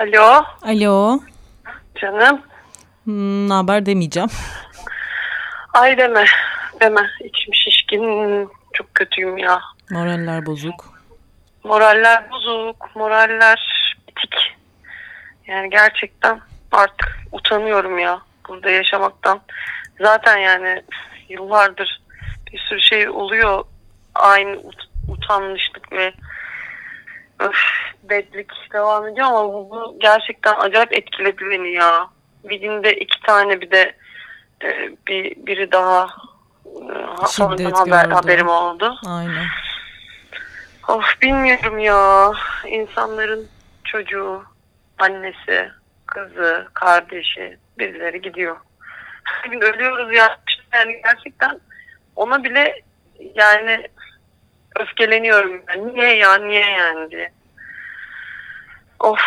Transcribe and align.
Alo 0.00 0.44
Alo. 0.62 1.20
canım. 2.00 2.42
Hmm, 3.04 3.48
Ne 3.48 3.54
haber 3.54 3.86
demeyeceğim. 3.86 4.28
Ay 5.74 5.98
deme. 5.98 6.24
Deme. 6.80 7.00
İçim 7.24 7.54
şişkin. 7.54 8.48
Çok 8.72 8.94
kötüyüm 8.94 9.38
ya. 9.38 9.60
Moraller 9.90 10.46
bozuk. 10.46 10.84
Moraller 11.64 12.30
bozuk. 12.30 12.96
Moraller 12.96 13.58
bitik. 14.08 14.56
Yani 15.46 15.70
gerçekten 15.70 16.40
artık 16.72 17.18
utanıyorum 17.32 17.98
ya. 17.98 18.20
Burada 18.48 18.70
yaşamaktan. 18.70 19.40
Zaten 20.00 20.36
yani 20.38 20.82
yıllardır 21.28 22.00
bir 22.52 22.58
sürü 22.58 22.80
şey 22.80 23.08
oluyor. 23.08 23.64
Aynı 24.14 24.50
ut- 24.50 24.88
utanmışlık 25.08 25.92
ve 25.92 26.12
bedlik 28.10 28.52
devam 28.72 29.08
ediyor 29.08 29.26
ama 29.26 29.44
bu, 29.44 29.70
bu 29.70 29.96
gerçekten 30.00 30.54
acayip 30.54 30.92
etkiledi 30.92 31.50
beni 31.50 31.72
ya. 31.72 32.08
Bir 32.44 32.60
günde 32.60 32.96
iki 32.96 33.20
tane 33.22 33.60
bir 33.60 33.70
de 33.70 33.96
e, 34.64 34.90
bir 35.08 35.46
biri 35.46 35.72
daha 35.72 36.06
e, 36.66 37.26
Şiddet 37.26 37.78
haber, 37.78 38.08
haberim 38.08 38.48
oldu. 38.48 38.94
Aynen. 39.06 39.46
Of 40.88 41.22
bilmiyorum 41.22 41.78
ya. 41.78 42.32
İnsanların 42.66 43.48
çocuğu, 43.84 44.42
annesi, 44.98 45.70
kızı, 46.06 46.68
kardeşi 46.74 47.58
birileri 47.78 48.22
gidiyor. 48.22 48.56
Her 49.24 49.50
gün 49.50 49.60
ölüyoruz 49.60 50.14
ya. 50.14 50.38
Yani 50.72 51.00
gerçekten 51.04 51.60
ona 52.16 52.44
bile 52.44 52.82
yani 53.34 53.88
öfkeleniyorum. 54.80 55.62
Yani. 55.68 55.94
Niye 55.94 56.16
ya 56.16 56.38
niye 56.38 56.70
yani 56.70 57.10
diye. 57.10 57.32
Of 59.00 59.18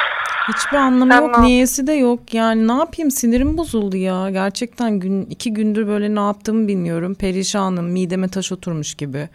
Hiçbir 0.47 0.77
anlamı 0.77 1.13
Sen 1.13 1.21
yok. 1.21 1.39
Niyesi 1.39 1.87
de 1.87 1.93
yok. 1.93 2.33
Yani 2.33 2.67
ne 2.67 2.71
yapayım 2.73 3.11
sinirim 3.11 3.57
bozuldu 3.57 3.97
ya. 3.97 4.29
Gerçekten 4.29 4.99
gün 4.99 5.25
iki 5.25 5.53
gündür 5.53 5.87
böyle 5.87 6.15
ne 6.15 6.19
yaptığımı 6.19 6.67
bilmiyorum. 6.67 7.15
Perişanım. 7.15 7.85
Mideme 7.85 8.27
taş 8.27 8.51
oturmuş 8.51 8.95
gibi. 8.95 9.29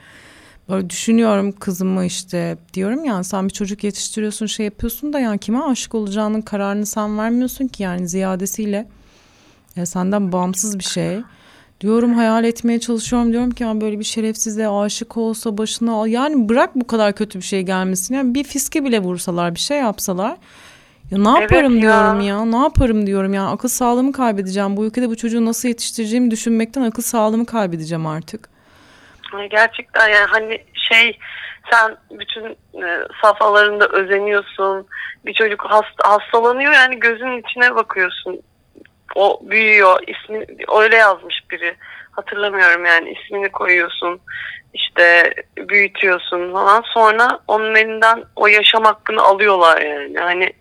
Böyle 0.69 0.91
düşünüyorum 0.91 1.53
kızımı 1.53 2.05
işte. 2.05 2.58
Diyorum 2.75 3.05
ya 3.05 3.25
sen 3.25 3.48
bir 3.48 3.53
çocuk 3.53 3.84
yetiştiriyorsun 3.84 4.47
şey 4.47 4.67
yapıyorsun 4.67 5.12
da 5.12 5.20
yani 5.20 5.39
kime 5.39 5.61
aşık 5.61 5.95
olacağının 5.95 6.41
kararını 6.41 6.86
sen 6.86 7.19
vermiyorsun 7.19 7.67
ki 7.69 7.83
yani 7.83 8.08
ziyadesiyle. 8.08 8.89
Ya 9.77 9.86
senden 9.86 10.33
bağımsız 10.33 10.78
bir 10.78 10.84
şey. 10.84 11.20
Diyorum 11.80 12.14
hayal 12.14 12.44
etmeye 12.44 12.80
çalışıyorum 12.80 13.32
diyorum 13.32 13.50
ki 13.50 13.62
ya 13.62 13.80
böyle 13.80 13.98
bir 13.98 14.04
şerefsize 14.04 14.68
aşık 14.68 15.16
olsa 15.16 15.58
başına 15.58 15.92
al. 15.92 16.06
Yani 16.06 16.48
bırak 16.48 16.74
bu 16.74 16.86
kadar 16.86 17.12
kötü 17.12 17.38
bir 17.38 17.44
şey 17.44 17.62
gelmesin. 17.62 18.14
Yani 18.14 18.34
bir 18.34 18.44
fiske 18.44 18.84
bile 18.84 18.98
vursalar 19.00 19.54
bir 19.54 19.60
şey 19.60 19.78
yapsalar. 19.78 20.36
Ya 21.10 21.18
ne 21.18 21.28
Evet 21.38 21.50
yaparım 21.50 21.76
ya. 21.76 21.82
diyorum 21.82 22.20
ya. 22.20 22.44
Ne 22.44 22.56
yaparım 22.56 23.06
diyorum 23.06 23.34
ya. 23.34 23.46
Akıl 23.46 23.68
sağlığımı 23.68 24.12
kaybedeceğim. 24.12 24.76
Bu 24.76 24.86
ülkede 24.86 25.08
bu 25.08 25.16
çocuğu 25.16 25.44
nasıl 25.44 25.68
yetiştireceğimi 25.68 26.30
düşünmekten 26.30 26.82
akıl 26.82 27.02
sağlığımı 27.02 27.46
kaybedeceğim 27.46 28.06
artık. 28.06 28.48
Gerçekten 29.50 30.08
yani 30.08 30.26
hani 30.28 30.64
şey 30.88 31.18
sen 31.70 31.96
bütün 32.10 32.44
e, 32.82 33.06
safhalarında 33.22 33.88
özeniyorsun. 33.88 34.86
Bir 35.26 35.32
çocuk 35.34 35.64
hasta, 35.64 36.10
hastalanıyor 36.10 36.72
yani 36.72 37.00
gözünün 37.00 37.42
içine 37.42 37.74
bakıyorsun. 37.74 38.40
O 39.19 39.41
büyüyor. 39.42 40.00
ismi 40.06 40.47
öyle 40.78 40.97
yazmış 40.97 41.34
biri. 41.50 41.74
Hatırlamıyorum 42.11 42.84
yani 42.84 43.11
ismini 43.11 43.48
koyuyorsun. 43.48 44.20
işte 44.74 45.34
büyütüyorsun 45.69 46.52
falan. 46.52 46.83
Sonra 46.94 47.41
onun 47.48 47.74
elinden 47.74 48.24
o 48.36 48.46
yaşam 48.46 48.84
hakkını 48.84 49.23
alıyorlar 49.23 49.80
yani. 49.80 50.18
Hani 50.18 50.52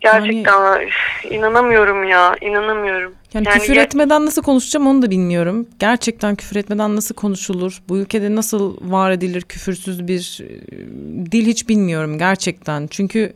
gerçekten 0.00 0.80
üf, 0.80 0.94
inanamıyorum 1.30 2.04
ya. 2.04 2.36
inanamıyorum. 2.40 3.14
Yani, 3.34 3.48
Yani 3.48 3.58
küfür 3.58 3.76
ge- 3.76 3.80
etmeden 3.80 4.26
nasıl 4.26 4.42
konuşacağım 4.42 4.86
onu 4.86 5.02
da 5.02 5.10
bilmiyorum. 5.10 5.68
Gerçekten 5.78 6.34
küfür 6.34 6.56
etmeden 6.56 6.96
nasıl 6.96 7.14
konuşulur? 7.14 7.82
Bu 7.88 7.98
ülkede 7.98 8.34
nasıl 8.34 8.76
var 8.90 9.10
edilir 9.10 9.42
küfürsüz 9.42 10.08
bir 10.08 10.40
e, 10.42 10.48
dil 11.32 11.46
hiç 11.46 11.68
bilmiyorum 11.68 12.18
gerçekten. 12.18 12.86
Çünkü 12.86 13.32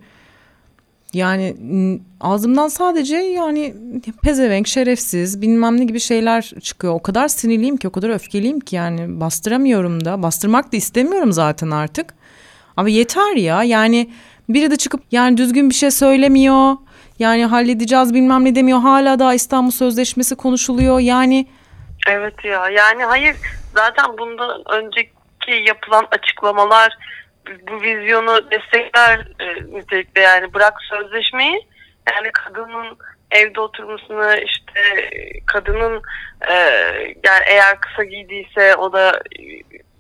yani 1.14 1.56
n- 1.60 2.00
ağzımdan 2.20 2.68
sadece 2.68 3.16
yani 3.16 3.74
pezevenk, 4.22 4.66
şerefsiz 4.68 5.42
bilmem 5.42 5.80
ne 5.80 5.84
gibi 5.84 6.00
şeyler 6.00 6.42
çıkıyor. 6.62 6.94
O 6.94 7.02
kadar 7.02 7.28
sinirliyim 7.28 7.76
ki, 7.76 7.88
o 7.88 7.92
kadar 7.92 8.08
öfkeliyim 8.10 8.60
ki 8.60 8.76
yani 8.76 9.20
bastıramıyorum 9.20 10.04
da. 10.04 10.22
Bastırmak 10.22 10.72
da 10.72 10.76
istemiyorum 10.76 11.32
zaten 11.32 11.70
artık. 11.70 12.14
Ama 12.76 12.88
yeter 12.88 13.36
ya 13.36 13.62
yani 13.62 14.10
biri 14.48 14.70
de 14.70 14.76
çıkıp 14.76 15.00
yani 15.12 15.36
düzgün 15.36 15.70
bir 15.70 15.74
şey 15.74 15.90
söylemiyor. 15.90 16.74
Yani 17.18 17.44
halledeceğiz 17.46 18.14
bilmem 18.14 18.44
ne 18.44 18.54
demiyor. 18.54 18.78
Hala 18.78 19.18
daha 19.18 19.34
İstanbul 19.34 19.70
Sözleşmesi 19.70 20.34
konuşuluyor. 20.36 20.98
Yani 20.98 21.46
Evet 22.08 22.34
ya 22.44 22.68
yani 22.68 23.04
hayır 23.04 23.36
zaten 23.74 24.04
bundan 24.18 24.62
önceki 24.72 25.10
yapılan 25.68 26.06
açıklamalar 26.10 26.98
bu 27.70 27.82
vizyonu 27.82 28.50
destekler 28.50 29.28
e, 29.40 29.76
nitelikte 29.78 30.20
yani 30.20 30.54
bırak 30.54 30.74
sözleşmeyi 30.90 31.66
yani 32.14 32.30
kadının 32.32 32.98
evde 33.30 33.60
oturmasını 33.60 34.40
işte 34.44 35.10
kadının 35.46 36.02
e, 36.48 36.54
yani 37.24 37.44
eğer 37.46 37.80
kısa 37.80 38.04
giydiyse 38.04 38.74
o 38.76 38.92
da 38.92 39.12
e, 39.38 39.42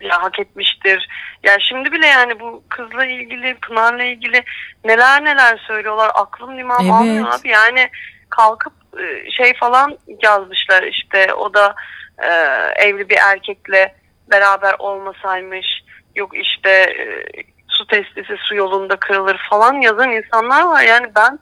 ya 0.00 0.22
hak 0.22 0.38
etmiştir. 0.38 1.08
Yani 1.42 1.62
şimdi 1.62 1.92
bile 1.92 2.06
yani 2.06 2.40
bu 2.40 2.62
kızla 2.68 3.06
ilgili 3.06 3.54
Pınar'la 3.54 4.04
ilgili 4.04 4.44
neler 4.84 5.24
neler 5.24 5.64
söylüyorlar 5.66 6.10
aklım 6.14 6.58
limam 6.58 6.82
Evet. 6.82 6.92
almıyor 6.92 7.28
abi 7.28 7.48
yani 7.48 7.90
kalkıp 8.30 8.72
e, 8.98 9.30
şey 9.30 9.54
falan 9.54 9.98
yazmışlar 10.22 10.82
işte 10.82 11.34
o 11.34 11.54
da 11.54 11.74
e, 12.22 12.28
evli 12.76 13.08
bir 13.08 13.16
erkekle 13.16 13.94
beraber 14.30 14.74
olmasaymış 14.78 15.66
yok 16.18 16.38
işte 16.38 16.70
e, 16.70 17.04
su 17.68 17.86
testisi 17.86 18.36
su 18.38 18.54
yolunda 18.54 18.96
kırılır 18.96 19.36
falan 19.50 19.74
yazan 19.74 20.10
insanlar 20.10 20.62
var 20.62 20.82
yani 20.82 21.06
ben 21.16 21.38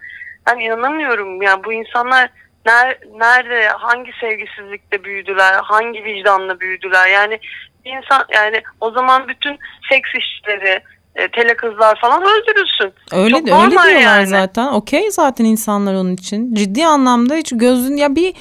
ben 0.47 0.59
inanamıyorum 0.59 1.43
yani 1.43 1.65
bu 1.65 1.73
insanlar 1.73 2.31
ner, 2.67 2.99
nerede 3.15 3.69
hangi 3.69 4.13
sevgisizlikte 4.21 5.05
büyüdüler 5.05 5.55
hangi 5.55 6.05
vicdanla 6.05 6.61
büyüdüler 6.61 7.09
yani 7.09 7.39
insan 7.85 8.25
yani 8.35 8.63
o 8.81 8.91
zaman 8.91 9.29
bütün 9.29 9.59
seks 9.89 10.11
işçileri 10.15 10.83
e, 11.17 11.29
tele 11.29 11.57
kızlar 11.57 12.01
falan 12.01 12.23
öldürülsün. 12.23 12.93
öyle 13.13 13.31
Çok 13.31 13.47
de 13.47 13.55
öyle 13.55 13.71
diyorlar 13.71 14.01
yani. 14.01 14.27
zaten. 14.27 14.67
Okey 14.67 15.11
zaten 15.11 15.45
insanlar 15.45 15.95
onun 15.95 16.15
için. 16.15 16.55
Ciddi 16.55 16.87
anlamda 16.87 17.35
hiç 17.35 17.53
gözün 17.55 17.97
ya 17.97 18.17
bir 18.17 18.35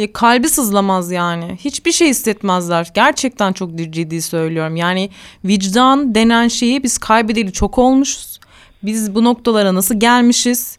ya 0.00 0.12
kalbi 0.12 0.48
sızlamaz 0.48 1.10
yani. 1.10 1.56
Hiçbir 1.64 1.92
şey 1.92 2.08
hissetmezler. 2.08 2.90
Gerçekten 2.94 3.52
çok 3.52 3.78
ciddi 3.78 4.22
söylüyorum. 4.22 4.76
Yani 4.76 5.10
vicdan 5.44 6.14
denen 6.14 6.48
şeyi 6.48 6.82
biz 6.82 6.98
kaybedeli 6.98 7.52
çok 7.52 7.78
olmuşuz. 7.78 8.40
Biz 8.82 9.14
bu 9.14 9.24
noktalara 9.24 9.74
nasıl 9.74 10.00
gelmişiz? 10.00 10.78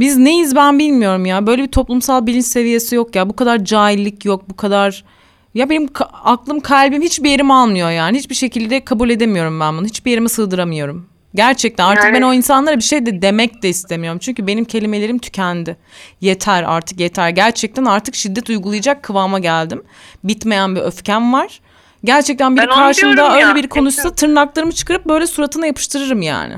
Biz 0.00 0.16
neyiz 0.16 0.56
ben 0.56 0.78
bilmiyorum 0.78 1.26
ya. 1.26 1.46
Böyle 1.46 1.62
bir 1.62 1.68
toplumsal 1.68 2.26
bilinç 2.26 2.44
seviyesi 2.44 2.94
yok 2.94 3.16
ya. 3.16 3.28
Bu 3.28 3.36
kadar 3.36 3.64
cahillik 3.64 4.24
yok. 4.24 4.50
Bu 4.50 4.56
kadar 4.56 5.04
ya 5.54 5.70
benim 5.70 5.88
aklım 6.24 6.60
kalbim 6.60 7.02
hiçbir 7.02 7.30
yerim 7.30 7.50
almıyor 7.50 7.90
yani. 7.90 8.18
Hiçbir 8.18 8.34
şekilde 8.34 8.84
kabul 8.84 9.10
edemiyorum 9.10 9.60
ben 9.60 9.76
bunu. 9.78 9.86
Hiçbir 9.86 10.10
yerime 10.10 10.28
sığdıramıyorum. 10.28 11.06
Gerçekten 11.36 11.84
artık 11.84 12.04
Yani- 12.04 12.14
ben 12.14 12.22
o 12.22 12.34
insanlara 12.34 12.76
bir 12.76 12.82
şey 12.82 13.06
de 13.06 13.22
demek 13.22 13.62
de 13.62 13.68
istemiyorum. 13.68 14.18
Çünkü 14.18 14.46
benim 14.46 14.64
kelimelerim 14.64 15.18
tükendi. 15.18 15.76
Yeter 16.20 16.62
artık 16.62 17.00
yeter. 17.00 17.28
Gerçekten 17.28 17.84
artık 17.84 18.14
şiddet 18.14 18.50
uygulayacak 18.50 19.02
kıvama 19.02 19.38
geldim. 19.38 19.84
Bitmeyen 20.24 20.76
bir 20.76 20.80
öfkem 20.80 21.32
var. 21.32 21.60
Gerçekten 22.04 22.56
biri 22.56 22.66
karşımda 22.66 23.34
öyle 23.34 23.46
ya, 23.46 23.54
biri 23.54 23.68
konuşsa 23.68 24.14
tırnaklarımı 24.14 24.72
çıkarıp 24.72 25.04
böyle 25.06 25.26
suratına 25.26 25.66
yapıştırırım 25.66 26.22
yani. 26.22 26.56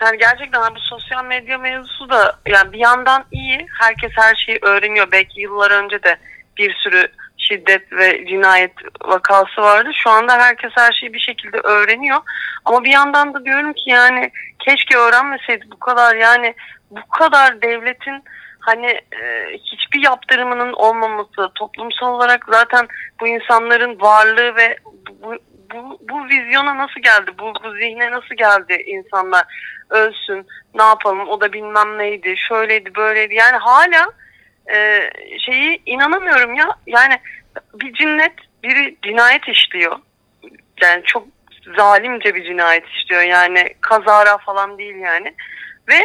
Yani 0.00 0.18
gerçekten 0.18 0.74
bu 0.74 0.80
sosyal 0.80 1.24
medya 1.24 1.58
mevzusu 1.58 2.10
da 2.10 2.36
yani 2.46 2.72
bir 2.72 2.78
yandan 2.78 3.24
iyi. 3.32 3.66
Herkes 3.80 4.10
her 4.16 4.34
şeyi 4.46 4.58
öğreniyor. 4.62 5.08
Belki 5.12 5.40
yıllar 5.40 5.70
önce 5.70 6.02
de 6.02 6.16
bir 6.58 6.74
sürü 6.74 7.08
şiddet 7.48 7.92
ve 7.92 8.26
cinayet 8.26 8.72
vakası 9.04 9.62
vardı. 9.62 9.90
Şu 9.94 10.10
anda 10.10 10.38
herkes 10.38 10.70
her 10.74 10.92
şeyi 10.92 11.12
bir 11.12 11.18
şekilde 11.18 11.58
öğreniyor. 11.58 12.20
Ama 12.64 12.84
bir 12.84 12.92
yandan 12.92 13.34
da 13.34 13.44
diyorum 13.44 13.72
ki 13.72 13.82
yani 13.86 14.30
keşke 14.58 14.98
öğrenmeseydi 14.98 15.64
bu 15.70 15.78
kadar 15.78 16.16
yani 16.16 16.54
bu 16.90 17.08
kadar 17.08 17.62
devletin 17.62 18.24
hani 18.60 18.86
e, 19.22 19.50
hiçbir 19.52 20.04
yaptırımının 20.04 20.72
olmaması 20.72 21.50
toplumsal 21.54 22.14
olarak 22.14 22.44
zaten 22.48 22.88
bu 23.20 23.28
insanların 23.28 24.00
varlığı 24.00 24.56
ve 24.56 24.76
bu, 25.22 25.34
bu, 25.74 25.98
bu 26.08 26.24
vizyona 26.24 26.76
nasıl 26.76 27.00
geldi? 27.00 27.30
Bu, 27.38 27.52
bu 27.64 27.72
zihne 27.72 28.10
nasıl 28.10 28.34
geldi 28.34 28.82
insanlar? 28.86 29.44
Ölsün, 29.90 30.46
ne 30.74 30.82
yapalım, 30.82 31.28
o 31.28 31.40
da 31.40 31.52
bilmem 31.52 31.98
neydi, 31.98 32.34
şöyleydi, 32.48 32.94
böyleydi. 32.94 33.34
Yani 33.34 33.56
hala 33.56 34.06
e, 34.72 35.10
şeyi 35.38 35.82
inanamıyorum 35.86 36.54
ya. 36.54 36.68
Yani 36.86 37.18
bir 37.74 37.92
cinnet, 37.92 38.32
biri 38.62 38.96
cinayet 39.02 39.48
işliyor. 39.48 39.96
Yani 40.82 41.02
çok 41.04 41.26
zalimce 41.76 42.34
bir 42.34 42.44
cinayet 42.44 42.84
işliyor. 42.88 43.22
Yani 43.22 43.74
kazara 43.80 44.38
falan 44.38 44.78
değil 44.78 44.96
yani. 44.96 45.34
Ve 45.88 46.04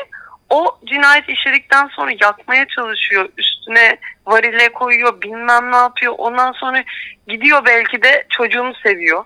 o 0.50 0.80
cinayet 0.86 1.30
işledikten 1.30 1.88
sonra 1.88 2.12
yakmaya 2.22 2.68
çalışıyor. 2.68 3.30
Üstüne 3.38 3.98
varile 4.26 4.70
koyuyor 4.70 5.22
bilmem 5.22 5.72
ne 5.72 5.76
yapıyor. 5.76 6.14
Ondan 6.18 6.52
sonra 6.52 6.84
gidiyor 7.28 7.66
belki 7.66 8.04
de 8.04 8.26
çocuğunu 8.30 8.74
seviyor. 8.84 9.26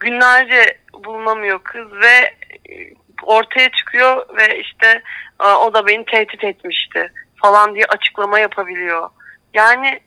Günlerce 0.00 0.78
bulunamıyor 0.92 1.58
kız 1.58 1.92
ve 1.92 2.34
e, 2.72 2.94
ortaya 3.22 3.70
çıkıyor 3.70 4.36
ve 4.36 4.60
işte 4.60 5.02
o 5.38 5.74
da 5.74 5.86
beni 5.86 6.04
tehdit 6.04 6.44
etmişti 6.44 7.12
falan 7.42 7.74
diye 7.74 7.84
açıklama 7.84 8.38
yapabiliyor. 8.38 9.10
Yani 9.54 10.00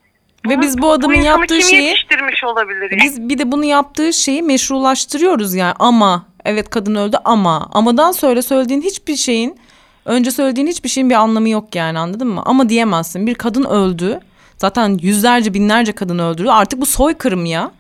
ve 0.50 0.62
biz 0.62 0.78
bu 0.82 0.92
adamın 0.92 1.20
bu 1.20 1.24
yaptığı 1.24 1.62
şeyi 1.62 1.84
yetiştirmiş 1.84 2.44
olabilir? 2.44 3.00
Biz 3.04 3.30
bir 3.30 3.38
de 3.38 3.52
bunu 3.52 3.66
yaptığı 3.66 4.14
şeyi 4.14 4.42
meşrulaştırıyoruz 4.42 5.54
yani 5.54 5.74
ama 5.80 6.26
evet 6.46 6.70
kadın 6.70 6.96
öldü 6.96 7.18
ama 7.26 7.70
amadan 7.72 8.12
sonra 8.12 8.42
söylediğin 8.42 8.82
hiçbir 8.82 9.16
şeyin 9.16 9.60
önce 10.06 10.32
söylediğin 10.32 10.68
hiçbir 10.68 10.90
şeyin 10.90 11.10
bir 11.10 11.16
anlamı 11.16 11.50
yok 11.50 11.76
yani 11.76 12.00
anladın 12.00 12.28
mı? 12.28 12.42
Ama 12.46 12.70
diyemezsin. 12.70 13.28
Bir 13.28 13.36
kadın 13.36 13.64
öldü. 13.64 14.20
Zaten 14.58 15.00
yüzlerce 15.02 15.54
binlerce 15.54 15.92
kadın 15.92 16.20
öldürdü. 16.20 16.50
Artık 16.50 16.82
bu 16.82 16.86
soykırım 16.86 17.46
ya. 17.46 17.72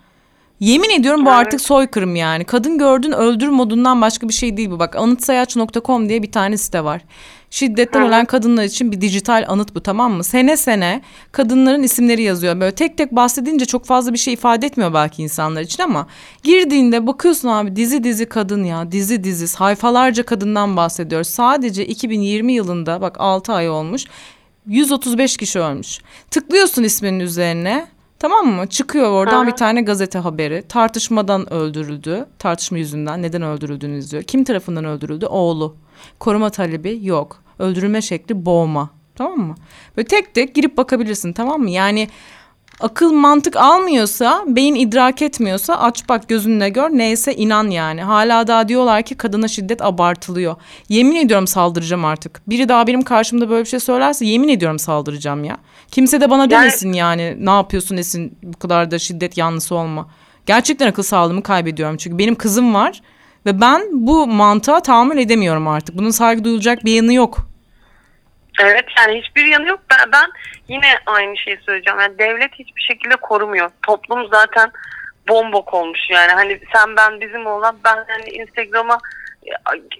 Yemin 0.59 0.89
ediyorum 0.89 1.25
bu 1.25 1.29
evet. 1.29 1.39
artık 1.39 1.61
soykırım 1.61 2.15
yani. 2.15 2.43
Kadın 2.43 2.77
gördün 2.77 3.11
öldür 3.11 3.47
modundan 3.47 4.01
başka 4.01 4.29
bir 4.29 4.33
şey 4.33 4.57
değil 4.57 4.71
bu. 4.71 4.79
Bak 4.79 4.95
anıtsayaç.com 4.95 6.09
diye 6.09 6.23
bir 6.23 6.31
tane 6.31 6.57
site 6.57 6.83
var. 6.83 7.01
Şiddetten 7.51 8.01
ölen 8.01 8.25
kadınlar 8.25 8.63
için 8.63 8.91
bir 8.91 9.01
dijital 9.01 9.45
anıt 9.47 9.75
bu 9.75 9.83
tamam 9.83 10.13
mı? 10.13 10.23
Sene 10.23 10.57
sene 10.57 11.01
kadınların 11.31 11.83
isimleri 11.83 12.21
yazıyor. 12.21 12.59
Böyle 12.59 12.75
tek 12.75 12.97
tek 12.97 13.11
bahsedince 13.11 13.65
çok 13.65 13.85
fazla 13.85 14.13
bir 14.13 14.17
şey 14.17 14.33
ifade 14.33 14.65
etmiyor 14.65 14.93
belki 14.93 15.23
insanlar 15.23 15.61
için 15.61 15.83
ama 15.83 16.07
girdiğinde 16.43 17.07
bakıyorsun 17.07 17.47
abi 17.47 17.75
dizi 17.75 18.03
dizi 18.03 18.29
kadın 18.29 18.63
ya 18.63 18.91
dizi 18.91 19.23
dizi 19.23 19.47
sayfalarca 19.47 20.23
kadından 20.23 20.77
bahsediyoruz. 20.77 21.27
Sadece 21.27 21.85
2020 21.85 22.53
yılında 22.53 23.01
bak 23.01 23.15
6 23.19 23.53
ay 23.53 23.69
olmuş 23.69 24.05
135 24.67 25.37
kişi 25.37 25.59
ölmüş. 25.59 25.99
Tıklıyorsun 26.31 26.83
isminin 26.83 27.19
üzerine 27.19 27.87
Tamam 28.21 28.47
mı? 28.47 28.67
Çıkıyor 28.67 29.11
oradan 29.11 29.39
Hı-hı. 29.39 29.47
bir 29.47 29.51
tane 29.51 29.81
gazete 29.81 30.19
haberi. 30.19 30.63
Tartışmadan 30.69 31.53
öldürüldü. 31.53 32.25
Tartışma 32.39 32.77
yüzünden 32.77 33.21
neden 33.21 33.41
öldürüldüğünü 33.41 33.97
izliyor. 33.97 34.23
Kim 34.23 34.43
tarafından 34.43 34.85
öldürüldü? 34.85 35.25
Oğlu. 35.25 35.75
Koruma 36.19 36.49
talebi 36.49 36.99
yok. 37.05 37.43
Öldürülme 37.59 38.01
şekli 38.01 38.45
boğma. 38.45 38.89
Tamam 39.15 39.39
mı? 39.39 39.55
Böyle 39.97 40.07
tek 40.07 40.33
tek 40.33 40.55
girip 40.55 40.77
bakabilirsin 40.77 41.33
tamam 41.33 41.61
mı? 41.61 41.69
Yani 41.69 42.07
akıl 42.81 43.11
mantık 43.11 43.55
almıyorsa, 43.55 44.43
beyin 44.47 44.75
idrak 44.75 45.21
etmiyorsa 45.21 45.75
aç 45.75 46.09
bak 46.09 46.29
gözünle 46.29 46.69
gör 46.69 46.89
neyse 46.89 47.35
inan 47.35 47.69
yani. 47.69 48.01
Hala 48.01 48.47
daha 48.47 48.67
diyorlar 48.67 49.03
ki 49.03 49.15
kadına 49.15 49.47
şiddet 49.47 49.81
abartılıyor. 49.81 50.55
Yemin 50.89 51.15
ediyorum 51.15 51.47
saldıracağım 51.47 52.05
artık. 52.05 52.41
Biri 52.49 52.69
daha 52.69 52.87
benim 52.87 53.01
karşımda 53.01 53.49
böyle 53.49 53.63
bir 53.63 53.69
şey 53.69 53.79
söylerse 53.79 54.25
yemin 54.25 54.47
ediyorum 54.47 54.79
saldıracağım 54.79 55.43
ya. 55.43 55.57
Kimse 55.91 56.21
de 56.21 56.29
bana 56.29 56.49
demesin 56.49 56.93
yani, 56.93 57.37
ne 57.39 57.51
yapıyorsun 57.51 57.97
Esin 57.97 58.37
bu 58.43 58.59
kadar 58.59 58.91
da 58.91 58.99
şiddet 58.99 59.37
yanlısı 59.37 59.75
olma. 59.75 60.07
Gerçekten 60.45 60.87
akıl 60.87 61.03
sağlığımı 61.03 61.43
kaybediyorum 61.43 61.97
çünkü 61.97 62.17
benim 62.17 62.35
kızım 62.35 62.73
var 62.73 63.01
ve 63.45 63.61
ben 63.61 63.81
bu 63.91 64.27
mantığa 64.27 64.79
tahammül 64.79 65.17
edemiyorum 65.17 65.67
artık. 65.67 65.97
Bunun 65.97 66.11
saygı 66.11 66.43
duyulacak 66.43 66.85
bir 66.85 66.93
yanı 66.93 67.13
yok. 67.13 67.50
Evet 68.59 68.85
yani 68.97 69.21
hiçbir 69.21 69.45
yanı 69.45 69.67
yok. 69.67 69.79
Ben, 69.91 70.11
ben 70.11 70.29
yine 70.67 70.99
aynı 71.05 71.37
şeyi 71.37 71.57
söyleyeceğim. 71.65 71.99
Yani 71.99 72.19
devlet 72.19 72.53
hiçbir 72.53 72.81
şekilde 72.81 73.15
korumuyor. 73.15 73.71
Toplum 73.87 74.27
zaten 74.31 74.71
bombok 75.27 75.73
olmuş 75.73 75.99
yani. 76.09 76.31
Hani 76.31 76.59
sen 76.73 76.95
ben 76.95 77.21
bizim 77.21 77.47
olan 77.47 77.77
ben 77.85 78.05
hani 78.07 78.29
Instagram'a 78.29 78.97
e, 79.45 79.51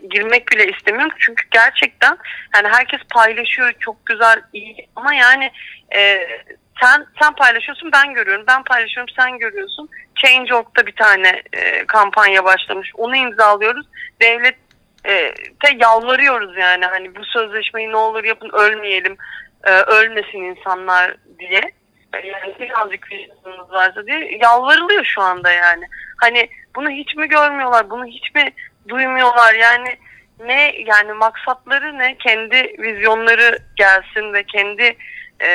girmek 0.08 0.52
bile 0.52 0.68
istemiyorum. 0.68 1.16
Çünkü 1.20 1.46
gerçekten 1.52 2.18
yani 2.56 2.68
herkes 2.68 3.00
paylaşıyor 3.10 3.74
çok 3.80 4.06
güzel 4.06 4.42
iyi 4.54 4.88
ama 4.96 5.14
yani 5.14 5.52
e, 5.96 6.28
sen 6.82 7.06
sen 7.22 7.36
paylaşıyorsun 7.36 7.92
ben 7.92 8.14
görüyorum. 8.14 8.46
Ben 8.48 8.64
paylaşıyorum 8.64 9.14
sen 9.18 9.38
görüyorsun. 9.38 9.90
Change.org'da 10.16 10.88
bir 10.88 10.96
tane 10.96 11.44
e, 11.54 11.86
kampanya 11.86 12.46
başlamış. 12.46 12.92
Onu 12.96 13.16
imzalıyoruz. 13.16 13.88
Devlet 14.22 14.56
e, 15.06 15.34
te 15.34 15.78
yalvarıyoruz 15.80 16.58
yani 16.58 16.86
hani 16.86 17.16
bu 17.16 17.26
sözleşmeyi 17.26 17.92
ne 17.92 17.98
olur 17.98 18.24
yapın 18.24 18.50
ölmeyelim 18.54 19.18
e, 19.64 19.72
ölmesin 19.72 20.38
insanlar 20.38 21.16
diye. 21.40 21.62
Yani 22.14 22.56
birazcık 22.60 23.12
vicdanınız 23.12 23.72
varsa 23.72 24.08
diye 24.08 24.38
yalvarılıyor 24.42 25.04
şu 25.06 25.22
anda 25.22 25.52
yani. 25.52 25.86
Hani 26.22 26.50
bunu 26.76 26.90
hiç 26.90 27.16
mi 27.16 27.28
görmüyorlar 27.28 27.90
bunu 27.90 28.06
hiç 28.06 28.36
mi 28.36 28.54
duymuyorlar? 28.88 29.54
Yani 29.54 29.98
ne 30.46 30.74
yani 30.86 31.14
maksatları 31.14 32.00
ne? 32.00 32.18
Kendi 32.18 32.76
vizyonları 32.80 33.58
gelsin 33.76 34.34
ve 34.34 34.44
kendi 34.44 34.98
e, 35.40 35.52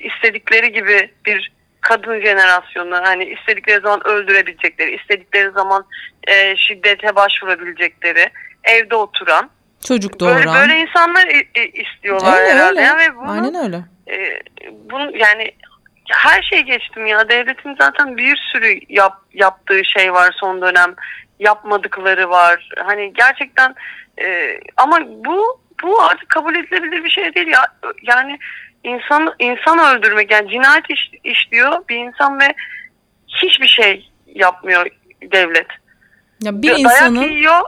istedikleri 0.00 0.72
gibi 0.72 1.10
bir 1.26 1.52
kadın 1.80 2.20
jenerasyonu 2.20 2.96
hani 3.02 3.24
istedikleri 3.24 3.80
zaman 3.80 4.06
öldürebilecekleri 4.06 4.96
istedikleri 4.96 5.50
zaman 5.50 5.86
e, 6.28 6.56
şiddete 6.56 7.16
başvurabilecekleri 7.16 8.30
evde 8.64 8.96
oturan 8.96 9.50
çocuk 9.84 10.20
doğuran 10.20 10.36
böyle, 10.36 10.52
böyle 10.52 10.80
insanlar 10.80 11.26
istiyorlar 11.72 12.40
öyle, 12.40 12.52
herhalde. 12.52 12.80
Öyle. 12.80 12.98
ve 12.98 13.16
bunu, 13.16 13.30
Aynen 13.30 13.54
öyle. 13.54 13.84
E, 14.08 14.42
bunu 14.90 15.16
yani 15.16 15.52
her 16.10 16.42
şey 16.42 16.60
geçtim 16.60 17.06
ya 17.06 17.28
devletin 17.28 17.76
zaten 17.80 18.16
bir 18.16 18.36
sürü 18.52 18.80
yap, 18.88 19.18
yaptığı 19.32 19.84
şey 19.84 20.12
var 20.12 20.36
son 20.40 20.62
dönem 20.62 20.94
yapmadıkları 21.40 22.30
var 22.30 22.68
hani 22.86 23.12
gerçekten 23.12 23.74
e, 24.20 24.58
ama 24.76 25.00
bu 25.06 25.60
bu 25.82 26.02
artık 26.02 26.28
kabul 26.28 26.54
edilebilir 26.54 27.04
bir 27.04 27.10
şey 27.10 27.34
değil 27.34 27.46
ya 27.46 27.66
yani 28.02 28.38
insan 28.84 29.34
insan 29.38 29.78
öldürmek 29.78 30.30
yani 30.30 30.50
cinayet 30.50 30.90
iş, 30.90 31.10
işliyor 31.24 31.88
bir 31.88 31.96
insan 31.96 32.40
ve 32.40 32.54
hiçbir 33.28 33.68
şey 33.68 34.10
yapmıyor 34.26 34.86
devlet. 35.22 35.66
Ya 36.42 36.62
bir 36.62 36.68
Dayak 36.68 36.80
insanın 36.80 37.22
yiyor 37.22 37.60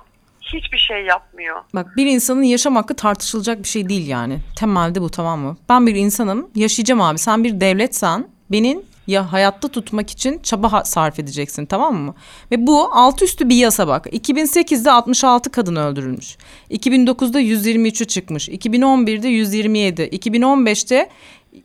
hiçbir 0.53 0.79
şey 0.79 1.05
yapmıyor. 1.05 1.57
Bak 1.75 1.97
bir 1.97 2.07
insanın 2.07 2.43
yaşam 2.43 2.77
hakkı 2.77 2.95
tartışılacak 2.95 3.63
bir 3.63 3.69
şey 3.69 3.89
değil 3.89 4.07
yani. 4.07 4.39
Temelde 4.57 5.01
bu 5.01 5.11
tamam 5.11 5.41
mı? 5.41 5.57
Ben 5.69 5.87
bir 5.87 5.95
insanım 5.95 6.51
yaşayacağım 6.55 7.01
abi. 7.01 7.19
Sen 7.19 7.45
bir 7.45 7.61
devletsen 7.61 8.29
benim 8.51 8.83
ya 9.07 9.33
hayatta 9.33 9.69
tutmak 9.69 10.11
için 10.11 10.39
çaba 10.39 10.85
sarf 10.85 11.19
edeceksin 11.19 11.67
tamam 11.67 11.95
mı? 11.97 12.15
Ve 12.51 12.67
bu 12.67 12.95
altı 12.95 13.25
üstü 13.25 13.49
bir 13.49 13.57
yasa 13.57 13.89
bak. 13.89 14.07
2008'de 14.07 14.91
66 14.91 15.51
kadın 15.51 15.77
öldürülmüş. 15.77 16.37
2009'da 16.71 17.41
123'ü 17.41 18.07
çıkmış. 18.07 18.49
2011'de 18.49 19.29
127. 19.29 20.03
2015'te 20.03 21.11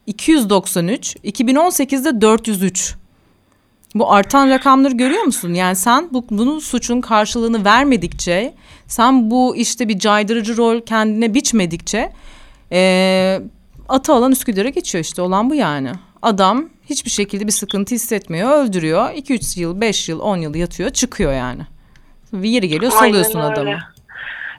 293. 0.07 1.15
2018'de 1.15 2.21
403. 2.21 2.95
Bu 3.95 4.13
artan 4.13 4.49
rakamları 4.49 4.93
görüyor 4.93 5.23
musun? 5.23 5.53
Yani 5.53 5.75
sen 5.75 6.09
bu, 6.13 6.25
bunun 6.29 6.59
suçun 6.59 7.01
karşılığını 7.01 7.65
vermedikçe, 7.65 8.53
sen 8.87 9.31
bu 9.31 9.55
işte 9.55 9.87
bir 9.87 9.99
caydırıcı 9.99 10.57
rol 10.57 10.81
kendine 10.81 11.33
biçmedikçe 11.33 12.11
e, 12.71 13.41
atı 13.89 14.13
alan 14.13 14.31
Üsküdar'a 14.31 14.69
geçiyor 14.69 15.03
işte 15.03 15.21
olan 15.21 15.49
bu 15.49 15.55
yani. 15.55 15.91
Adam 16.21 16.69
hiçbir 16.89 17.09
şekilde 17.09 17.47
bir 17.47 17.51
sıkıntı 17.51 17.95
hissetmiyor, 17.95 18.51
öldürüyor. 18.51 19.09
2-3 19.09 19.59
yıl, 19.59 19.81
5 19.81 20.09
yıl, 20.09 20.19
10 20.19 20.37
yıl 20.37 20.55
yatıyor, 20.55 20.89
çıkıyor 20.89 21.33
yani. 21.33 21.61
Bir 22.33 22.49
yeri 22.49 22.67
geliyor 22.67 22.91
salıyorsun 22.91 23.39
Aynen 23.39 23.53
adamı. 23.53 23.79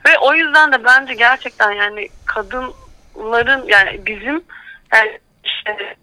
Ve 0.09 0.19
o 0.23 0.35
yüzden 0.35 0.73
de 0.73 0.85
bence 0.85 1.15
gerçekten 1.15 1.73
yani 1.73 2.09
kadınların 2.25 3.69
yani 3.69 4.07
bizim 4.07 4.43
yani 4.93 5.19
işte 5.45 5.97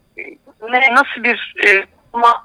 ne 0.70 0.94
nasıl 0.94 1.24
bir 1.24 1.54
e, 1.66 1.86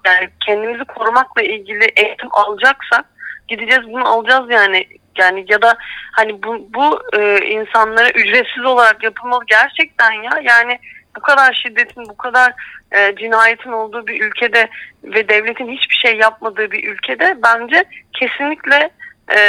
yani 0.05 0.29
kendimizi 0.45 0.85
korumakla 0.85 1.41
ilgili 1.41 1.85
eğitim 1.85 2.29
alacaksak 2.31 3.05
gideceğiz 3.47 3.83
bunu 3.93 4.07
alacağız 4.07 4.49
yani. 4.49 4.87
Yani 5.17 5.45
ya 5.49 5.61
da 5.61 5.77
hani 6.11 6.43
bu, 6.43 6.67
bu 6.73 6.99
e, 7.13 7.37
insanlara 7.45 8.09
ücretsiz 8.09 8.65
olarak 8.65 9.03
yapılmalı 9.03 9.43
gerçekten 9.47 10.11
ya. 10.11 10.31
Yani 10.43 10.79
bu 11.15 11.21
kadar 11.21 11.53
şiddetin 11.63 12.03
bu 12.09 12.17
kadar 12.17 12.53
e, 12.91 13.15
cinayetin 13.15 13.71
olduğu 13.71 14.07
bir 14.07 14.21
ülkede 14.21 14.69
ve 15.03 15.29
devletin 15.29 15.67
hiçbir 15.67 15.95
şey 15.95 16.17
yapmadığı 16.17 16.71
bir 16.71 16.83
ülkede 16.83 17.37
bence 17.43 17.83
kesinlikle 18.13 18.89
e, 19.35 19.39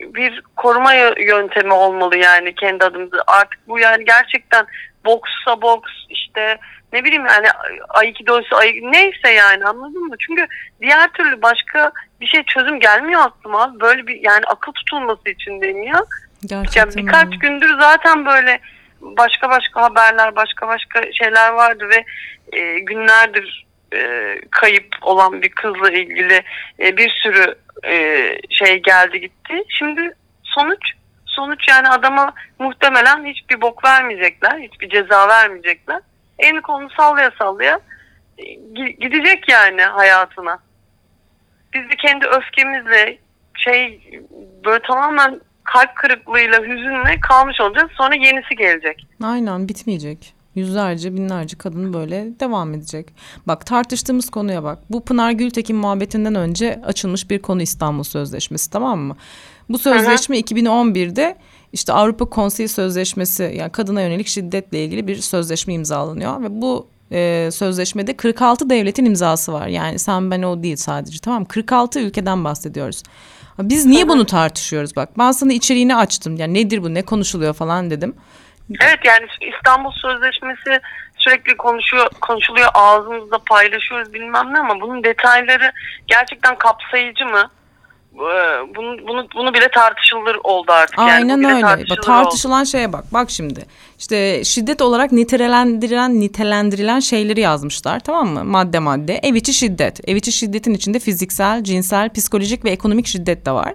bir 0.00 0.42
koruma 0.56 0.94
yöntemi 1.18 1.72
olmalı 1.72 2.16
yani 2.16 2.54
kendi 2.54 2.84
adımıza. 2.84 3.22
Artık 3.26 3.68
bu 3.68 3.78
yani 3.78 4.04
gerçekten 4.04 4.66
boksa 5.04 5.62
boks 5.62 5.92
işte 6.08 6.58
ne 6.92 7.04
bileyim 7.04 7.26
yani 7.26 7.46
Aikido'su 7.88 8.56
ay 8.56 8.80
neyse 8.82 9.30
yani 9.30 9.64
anladın 9.64 10.02
mı? 10.02 10.16
Çünkü 10.26 10.46
diğer 10.80 11.12
türlü 11.12 11.42
başka 11.42 11.92
bir 12.20 12.26
şey 12.26 12.42
çözüm 12.42 12.80
gelmiyor 12.80 13.20
aklıma. 13.20 13.80
Böyle 13.80 14.06
bir 14.06 14.20
yani 14.22 14.44
akıl 14.46 14.72
tutulması 14.72 15.30
içindeyim 15.30 15.82
ya. 15.82 16.02
Gerçekten 16.46 16.80
yani 16.80 16.96
birkaç 16.96 17.26
öyle. 17.26 17.36
gündür 17.36 17.78
zaten 17.80 18.26
böyle 18.26 18.60
başka 19.00 19.50
başka 19.50 19.82
haberler, 19.82 20.36
başka 20.36 20.68
başka 20.68 21.12
şeyler 21.12 21.52
vardı 21.52 21.88
ve 21.88 22.04
e, 22.58 22.78
günlerdir 22.78 23.66
e, 23.94 24.34
kayıp 24.50 24.88
olan 25.02 25.42
bir 25.42 25.48
kızla 25.48 25.90
ilgili 25.90 26.42
e, 26.80 26.96
bir 26.96 27.10
sürü 27.10 27.54
e, 27.84 28.26
şey 28.50 28.82
geldi 28.82 29.20
gitti. 29.20 29.64
Şimdi 29.68 30.14
sonuç 30.42 30.92
Sonuç 31.30 31.68
yani 31.68 31.88
adama 31.88 32.32
muhtemelen 32.58 33.24
hiçbir 33.24 33.60
bok 33.60 33.84
vermeyecekler. 33.84 34.58
Hiçbir 34.58 34.88
ceza 34.88 35.28
vermeyecekler. 35.28 36.00
Elini 36.38 36.60
kolunu 36.60 36.90
sallaya 36.96 37.30
sallaya 37.38 37.80
e, 38.38 38.44
gidecek 38.90 39.48
yani 39.48 39.82
hayatına. 39.82 40.58
Biz 41.74 41.82
de 41.82 41.96
kendi 41.96 42.26
öfkemizle 42.26 43.18
şey 43.56 44.00
böyle 44.64 44.82
tamamen 44.82 45.40
kalp 45.64 45.96
kırıklığıyla, 45.96 46.62
hüzünle 46.62 47.20
kalmış 47.20 47.60
olacağız. 47.60 47.90
Sonra 47.96 48.14
yenisi 48.14 48.56
gelecek. 48.56 49.06
Aynen 49.22 49.68
bitmeyecek. 49.68 50.34
Yüzlerce, 50.54 51.14
binlerce 51.14 51.58
kadın 51.58 51.92
böyle 51.92 52.40
devam 52.40 52.74
edecek. 52.74 53.06
Bak 53.46 53.66
tartıştığımız 53.66 54.30
konuya 54.30 54.64
bak. 54.64 54.78
Bu 54.90 55.04
Pınar 55.04 55.30
Gültekin 55.30 55.76
muhabbetinden 55.76 56.34
önce 56.34 56.80
açılmış 56.84 57.30
bir 57.30 57.42
konu 57.42 57.62
İstanbul 57.62 58.02
Sözleşmesi 58.02 58.70
tamam 58.70 58.98
mı? 58.98 59.16
Bu 59.70 59.78
sözleşme 59.78 60.36
hı. 60.36 60.40
2011'de 60.40 61.36
işte 61.72 61.92
Avrupa 61.92 62.24
Konseyi 62.24 62.68
Sözleşmesi 62.68 63.52
yani 63.56 63.72
kadına 63.72 64.02
yönelik 64.02 64.26
şiddetle 64.26 64.84
ilgili 64.84 65.08
bir 65.08 65.16
sözleşme 65.16 65.74
imzalanıyor 65.74 66.42
ve 66.42 66.46
bu 66.50 66.88
e, 67.12 67.48
sözleşmede 67.52 68.16
46 68.16 68.70
devletin 68.70 69.04
imzası 69.04 69.52
var. 69.52 69.66
Yani 69.66 69.98
sen 69.98 70.30
ben 70.30 70.42
o 70.42 70.62
değil 70.62 70.76
sadece 70.76 71.18
tamam 71.18 71.44
46 71.44 72.00
ülkeden 72.00 72.44
bahsediyoruz. 72.44 73.02
Biz 73.58 73.86
niye 73.86 74.08
bunu 74.08 74.26
tartışıyoruz 74.26 74.96
bak 74.96 75.08
ben 75.18 75.32
sana 75.32 75.52
içeriğini 75.52 75.96
açtım 75.96 76.36
yani 76.36 76.54
nedir 76.54 76.82
bu 76.82 76.94
ne 76.94 77.02
konuşuluyor 77.02 77.54
falan 77.54 77.90
dedim. 77.90 78.14
Evet 78.80 78.98
yani 79.04 79.26
İstanbul 79.56 79.90
Sözleşmesi 79.90 80.80
sürekli 81.16 81.56
konuşuyor 81.56 82.10
konuşuluyor 82.20 82.68
ağzımızda 82.74 83.38
paylaşıyoruz 83.38 84.14
bilmem 84.14 84.54
ne 84.54 84.58
ama 84.58 84.80
bunun 84.80 85.04
detayları 85.04 85.72
gerçekten 86.06 86.58
kapsayıcı 86.58 87.26
mı? 87.26 87.50
Ee, 88.14 88.18
bunu, 88.76 89.08
bunu, 89.08 89.26
bunu 89.36 89.54
bile 89.54 89.70
tartışılır 89.74 90.36
oldu 90.44 90.72
artık. 90.72 90.98
Aynen 90.98 91.42
yani 91.42 91.54
öyle. 91.54 91.90
Bak, 91.90 92.02
tartışılan 92.02 92.60
oldu. 92.60 92.68
şeye 92.68 92.92
bak. 92.92 93.04
Bak 93.12 93.30
şimdi. 93.30 93.66
İşte 93.98 94.44
şiddet 94.44 94.82
olarak 94.82 95.12
nitelendirilen 95.12 96.20
nitelendirilen 96.20 97.00
şeyleri 97.00 97.40
yazmışlar 97.40 98.00
tamam 98.00 98.28
mı? 98.28 98.44
Madde 98.44 98.78
madde. 98.78 99.20
Ev 99.22 99.34
içi 99.34 99.54
şiddet. 99.54 100.08
Ev 100.08 100.16
içi 100.16 100.32
şiddetin 100.32 100.74
içinde 100.74 100.98
fiziksel, 100.98 101.64
cinsel, 101.64 102.10
psikolojik 102.12 102.64
ve 102.64 102.70
ekonomik 102.70 103.06
şiddet 103.06 103.46
de 103.46 103.52
var. 103.52 103.74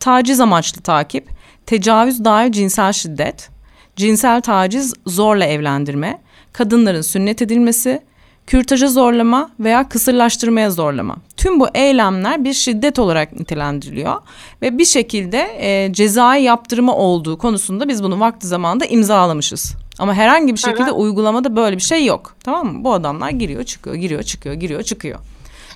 Taciz 0.00 0.40
amaçlı 0.40 0.82
takip, 0.82 1.28
tecavüz 1.66 2.24
dahil 2.24 2.52
cinsel 2.52 2.92
şiddet, 2.92 3.50
cinsel 3.96 4.40
taciz 4.40 4.94
zorla 5.06 5.44
evlendirme, 5.44 6.20
kadınların 6.52 7.00
sünnet 7.00 7.42
edilmesi, 7.42 8.02
kürtaja 8.46 8.88
zorlama 8.88 9.50
veya 9.60 9.88
kısırlaştırmaya 9.88 10.70
zorlama. 10.70 11.16
Tüm 11.36 11.60
bu 11.60 11.68
eylemler 11.74 12.44
bir 12.44 12.52
şiddet 12.52 12.98
olarak 12.98 13.32
nitelendiriliyor 13.40 14.14
ve 14.62 14.78
bir 14.78 14.84
şekilde 14.84 15.56
e, 15.58 15.92
cezai 15.92 16.42
yaptırımı 16.42 16.96
olduğu 16.96 17.38
konusunda 17.38 17.88
biz 17.88 18.02
bunu 18.02 18.20
vakti 18.20 18.46
zamanında 18.46 18.84
imzalamışız. 18.84 19.74
Ama 19.98 20.14
herhangi 20.14 20.52
bir 20.52 20.58
şekilde 20.58 20.82
evet. 20.82 20.94
uygulamada 20.96 21.56
böyle 21.56 21.76
bir 21.76 21.82
şey 21.82 22.04
yok. 22.04 22.36
Tamam 22.44 22.66
mı? 22.66 22.84
Bu 22.84 22.92
adamlar 22.92 23.30
giriyor, 23.30 23.64
çıkıyor, 23.64 23.96
giriyor, 23.96 24.22
çıkıyor, 24.22 24.54
giriyor, 24.54 24.82
çıkıyor. 24.82 25.18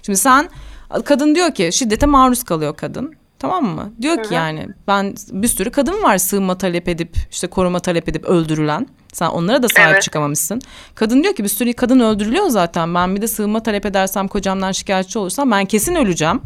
Şimdi 0.02 0.18
sen 0.18 0.48
kadın 1.04 1.34
diyor 1.34 1.54
ki 1.54 1.70
şiddete 1.72 2.06
maruz 2.06 2.42
kalıyor 2.42 2.76
kadın. 2.76 3.14
Tamam 3.40 3.64
mı? 3.64 3.92
Diyor 4.02 4.16
ki 4.16 4.22
Hı-hı. 4.24 4.34
yani 4.34 4.68
ben 4.88 5.14
bir 5.30 5.48
sürü 5.48 5.70
kadın 5.70 6.02
var 6.02 6.18
sığınma 6.18 6.58
talep 6.58 6.88
edip 6.88 7.16
işte 7.30 7.46
koruma 7.46 7.80
talep 7.80 8.08
edip 8.08 8.24
öldürülen. 8.24 8.86
Sen 9.12 9.26
onlara 9.26 9.62
da 9.62 9.68
sahip 9.68 9.90
evet. 9.92 10.02
çıkamamışsın. 10.02 10.60
Kadın 10.94 11.22
diyor 11.22 11.34
ki 11.34 11.44
bir 11.44 11.48
sürü 11.48 11.72
kadın 11.72 12.00
öldürülüyor 12.00 12.48
zaten. 12.48 12.94
Ben 12.94 13.16
bir 13.16 13.22
de 13.22 13.28
sığınma 13.28 13.62
talep 13.62 13.86
edersem 13.86 14.28
kocamdan 14.28 14.72
şikayetçi 14.72 15.18
olursam 15.18 15.50
ben 15.50 15.64
kesin 15.64 15.94
öleceğim. 15.94 16.40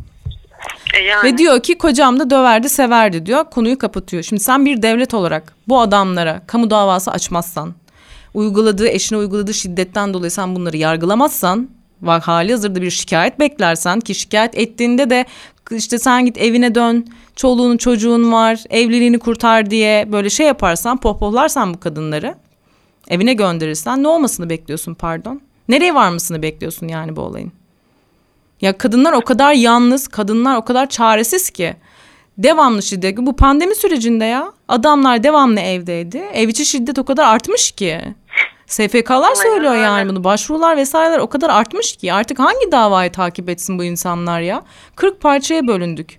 E 0.95 1.03
yani. 1.03 1.25
Ve 1.25 1.39
diyor 1.39 1.63
ki 1.63 1.79
kocam 1.79 2.21
da 2.21 2.31
döverdi 2.31 2.69
severdi 2.69 3.27
diyor 3.27 3.45
konuyu 3.45 3.79
kapatıyor. 3.79 4.23
Şimdi 4.23 4.43
sen 4.43 4.67
bir 4.67 4.83
devlet 4.83 5.15
olarak 5.15 5.53
bu 5.69 5.81
adamlara 5.81 6.43
kamu 6.47 6.71
davası 6.71 7.11
açmazsan 7.11 7.75
uyguladığı 8.35 8.89
eşine 8.89 9.19
uyguladığı 9.19 9.55
şiddetten 9.55 10.15
dolayı 10.15 10.31
sen 10.31 10.57
bunları 10.57 10.77
yargılamazsan 10.77 11.69
var 12.03 12.23
hali 12.23 12.53
hazırda 12.53 12.83
bir 12.83 12.91
şikayet 12.91 13.41
beklersen 13.41 14.01
ki 14.01 14.15
şikayet 14.15 14.59
ettiğinde 14.59 15.11
de 15.11 15.25
işte 15.71 15.99
sen 15.99 16.25
git 16.25 16.39
evine 16.39 16.75
dön 16.75 17.07
çoluğun 17.37 17.77
çocuğun 17.77 18.33
var 18.33 18.65
evliliğini 18.71 19.19
kurtar 19.19 19.71
diye 19.71 20.13
böyle 20.13 20.31
şey 20.31 20.47
yaparsan 20.47 20.97
pohpohlarsan 20.97 21.75
bu 21.75 21.81
kadınları 21.81 22.35
evine 23.09 23.35
gönderirsen 23.35 24.03
ne 24.03 24.09
olmasını 24.09 24.51
bekliyorsun 24.51 24.95
pardon? 24.95 25.41
Nereye 25.69 25.95
varmasını 25.95 26.43
bekliyorsun 26.43 26.89
yani 26.89 27.17
bu 27.17 27.21
olayın? 27.21 27.53
Ya 28.61 28.79
kadınlar 28.79 29.13
o 29.13 29.21
kadar 29.21 29.53
yalnız, 29.53 30.09
kadınlar 30.09 30.57
o 30.57 30.65
kadar 30.65 30.89
çaresiz 30.89 31.51
ki. 31.51 31.77
Devamlı 32.39 32.83
şiddet. 32.83 33.19
Bu 33.19 33.37
pandemi 33.37 33.75
sürecinde 33.75 34.25
ya 34.25 34.53
adamlar 34.69 35.23
devamlı 35.23 35.61
evdeydi. 35.61 36.19
Ev 36.19 36.49
içi 36.49 36.67
şiddet 36.67 36.99
o 36.99 37.05
kadar 37.05 37.35
artmış 37.35 37.73
ki. 37.73 38.01
SFK'lar 38.75 39.35
söylüyor 39.35 39.75
yani 39.75 40.09
bunu. 40.09 40.25
Başvurular 40.25 40.77
vesaireler 40.77 41.19
o 41.19 41.27
kadar 41.27 41.51
artmış 41.51 41.97
ki 41.97 42.13
artık 42.13 42.39
hangi 42.39 42.73
davayı 42.73 43.13
takip 43.13 43.49
etsin 43.49 43.79
bu 43.79 43.85
insanlar 43.85 44.41
ya? 44.41 44.63
40 44.97 45.21
parçaya 45.21 45.67
bölündük. 45.67 46.19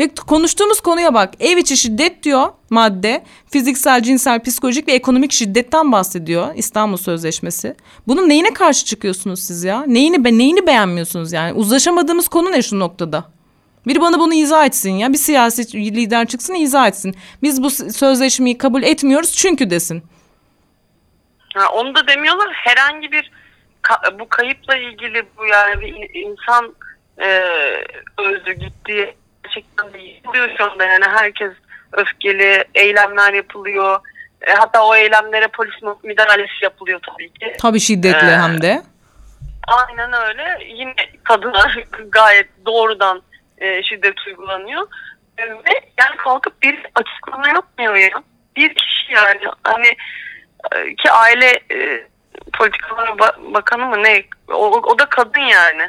Ve 0.00 0.08
konuştuğumuz 0.08 0.80
konuya 0.80 1.14
bak. 1.14 1.34
Ev 1.40 1.56
içi 1.56 1.76
şiddet 1.76 2.22
diyor 2.22 2.48
madde. 2.70 3.24
Fiziksel, 3.50 4.02
cinsel, 4.02 4.42
psikolojik 4.42 4.88
ve 4.88 4.92
ekonomik 4.92 5.32
şiddetten 5.32 5.92
bahsediyor 5.92 6.48
İstanbul 6.54 6.96
Sözleşmesi. 6.96 7.74
Bunun 8.06 8.28
neyine 8.28 8.52
karşı 8.52 8.84
çıkıyorsunuz 8.84 9.42
siz 9.42 9.64
ya? 9.64 9.82
Neyini 9.86 10.24
be 10.24 10.38
neyini 10.38 10.66
beğenmiyorsunuz 10.66 11.32
yani? 11.32 11.52
Uzlaşamadığımız 11.52 12.28
konu 12.28 12.52
ne 12.52 12.62
şu 12.62 12.78
noktada? 12.78 13.24
Biri 13.86 14.00
bana 14.00 14.20
bunu 14.20 14.34
izah 14.34 14.66
etsin 14.66 14.90
ya. 14.90 15.12
Bir 15.12 15.18
siyasi 15.18 15.76
lider 15.96 16.26
çıksın 16.26 16.54
izah 16.54 16.88
etsin. 16.88 17.14
Biz 17.42 17.62
bu 17.62 17.70
sözleşmeyi 17.70 18.58
kabul 18.58 18.82
etmiyoruz 18.82 19.32
çünkü 19.32 19.70
desin. 19.70 20.02
Ha, 21.56 21.68
onu 21.72 21.94
da 21.94 22.06
demiyorlar. 22.06 22.52
Herhangi 22.52 23.12
bir 23.12 23.30
bu 24.18 24.28
kayıpla 24.28 24.76
ilgili 24.76 25.26
bu 25.38 25.46
yani 25.46 25.80
bir 25.80 26.10
insan 26.14 26.74
e, 27.18 27.28
öldü 28.18 28.52
gitti 28.52 29.16
gerçekten 29.44 29.92
de 29.92 29.98
yapılıyor 29.98 30.48
şu 30.58 30.64
anda 30.64 30.84
yani 30.84 31.04
herkes 31.04 31.52
öfkeli 31.92 32.64
eylemler 32.74 33.32
yapılıyor. 33.32 34.00
E, 34.40 34.52
hatta 34.52 34.86
o 34.86 34.94
eylemlere 34.96 35.48
polis 35.48 35.74
müdahalesi 36.02 36.52
yapılıyor 36.62 37.00
tabii 37.10 37.32
ki. 37.32 37.56
Tabii 37.60 37.80
şiddetli 37.80 38.26
ee, 38.26 38.36
hem 38.36 38.62
de. 38.62 38.82
Aynen 39.66 40.12
öyle. 40.12 40.58
Yine 40.66 40.94
kadına 41.24 41.70
gayet 42.08 42.48
doğrudan 42.66 43.22
e, 43.58 43.82
şiddet 43.82 44.26
uygulanıyor. 44.26 44.86
E, 45.38 45.50
ve 45.50 45.90
yani 45.98 46.16
kalkıp 46.16 46.62
bir 46.62 46.86
açıklama 46.94 47.48
yapmıyor 47.48 47.94
ya. 47.94 48.22
Bir 48.56 48.74
kişi 48.74 49.12
yani 49.12 49.40
hani 49.62 49.96
ki 51.02 51.10
aile 51.10 51.46
e, 51.46 52.08
politikaları 52.58 53.18
bakanı 53.54 53.86
mı 53.86 54.02
ne? 54.02 54.24
O, 54.48 54.70
o 54.70 54.98
da 54.98 55.08
kadın 55.08 55.40
yani. 55.40 55.82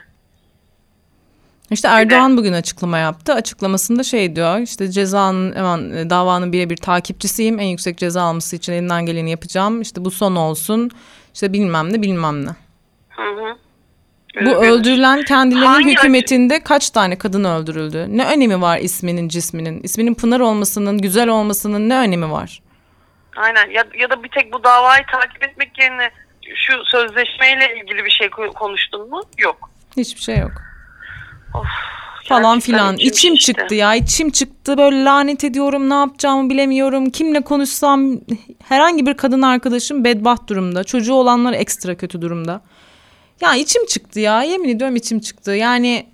İşte 1.71 1.87
Erdoğan 1.87 2.37
bugün 2.37 2.53
açıklama 2.53 2.97
yaptı. 2.97 3.33
Açıklamasında 3.33 4.03
şey 4.03 4.35
diyor 4.35 4.59
işte 4.59 4.91
cezanın 4.91 5.55
hemen 5.55 5.91
e, 5.97 6.09
davanın 6.09 6.53
birebir 6.53 6.77
takipçisiyim. 6.77 7.59
En 7.59 7.65
yüksek 7.65 7.97
ceza 7.97 8.21
alması 8.21 8.55
için 8.55 8.73
elinden 8.73 9.05
geleni 9.05 9.31
yapacağım. 9.31 9.81
İşte 9.81 10.05
bu 10.05 10.11
son 10.11 10.35
olsun. 10.35 10.91
İşte 11.33 11.53
bilmem 11.53 11.93
ne 11.93 12.01
bilmem 12.01 12.45
ne. 12.45 12.49
Hı 13.09 13.21
hı. 13.21 13.55
Bu 14.45 14.49
öldürülen 14.49 15.23
kendilerinin 15.23 15.65
Hangi 15.65 15.91
hükümetinde 15.91 16.55
acı? 16.55 16.63
kaç 16.63 16.89
tane 16.89 17.17
kadın 17.17 17.43
öldürüldü? 17.43 18.05
Ne 18.09 18.25
önemi 18.25 18.61
var 18.61 18.79
isminin 18.79 19.29
cisminin? 19.29 19.81
İsminin 19.83 20.13
Pınar 20.13 20.39
olmasının, 20.39 20.97
güzel 20.97 21.27
olmasının 21.27 21.89
ne 21.89 21.97
önemi 21.97 22.31
var? 22.31 22.61
Aynen 23.37 23.69
ya, 23.69 23.83
ya 23.99 24.09
da 24.09 24.23
bir 24.23 24.29
tek 24.29 24.53
bu 24.53 24.63
davayı 24.63 25.03
takip 25.11 25.43
etmek 25.43 25.79
yerine 25.79 26.11
şu 26.55 26.85
sözleşmeyle 26.85 27.75
ilgili 27.81 28.05
bir 28.05 28.11
şey 28.11 28.29
konuştun 28.29 29.09
mu? 29.09 29.21
Yok. 29.37 29.69
Hiçbir 29.97 30.21
şey 30.21 30.37
yok. 30.37 30.51
Of, 31.55 31.67
falan 32.27 32.59
filan. 32.59 32.97
İçim 32.97 33.33
işte. 33.33 33.53
çıktı 33.53 33.75
ya. 33.75 33.95
içim 33.95 34.29
çıktı. 34.29 34.77
Böyle 34.77 35.03
lanet 35.03 35.43
ediyorum. 35.43 35.89
Ne 35.89 35.93
yapacağımı 35.93 36.49
bilemiyorum. 36.49 37.09
Kimle 37.09 37.41
konuşsam 37.41 38.11
herhangi 38.67 39.05
bir 39.05 39.17
kadın 39.17 39.41
arkadaşım 39.41 40.03
bedbaht 40.03 40.49
durumda. 40.49 40.83
Çocuğu 40.83 41.13
olanlar 41.13 41.53
ekstra 41.53 41.97
kötü 41.97 42.21
durumda. 42.21 42.61
Ya 43.41 43.55
içim 43.55 43.85
çıktı 43.85 44.19
ya. 44.19 44.43
Yemin 44.43 44.69
ediyorum 44.69 44.95
içim 44.95 45.19
çıktı. 45.19 45.51
Yani 45.51 46.07